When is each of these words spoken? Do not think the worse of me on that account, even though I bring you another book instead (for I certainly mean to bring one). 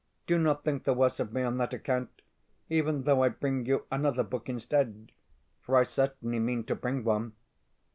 Do 0.25 0.39
not 0.39 0.63
think 0.63 0.83
the 0.83 0.95
worse 0.95 1.19
of 1.19 1.31
me 1.31 1.43
on 1.43 1.57
that 1.57 1.75
account, 1.75 2.23
even 2.71 3.03
though 3.03 3.21
I 3.21 3.29
bring 3.29 3.67
you 3.67 3.85
another 3.91 4.23
book 4.23 4.49
instead 4.49 5.11
(for 5.61 5.75
I 5.77 5.83
certainly 5.83 6.39
mean 6.39 6.63
to 6.63 6.73
bring 6.75 7.03
one). 7.03 7.33